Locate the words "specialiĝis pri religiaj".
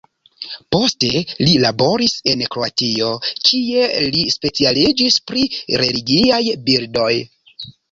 4.39-6.43